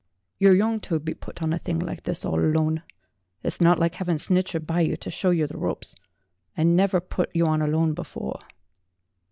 [0.39, 2.81] "You're young to be put on a thing like this all alone.
[3.43, 5.93] It's not like having Snitcher by you to show you the ropes.
[6.57, 8.39] I never put you on alone before."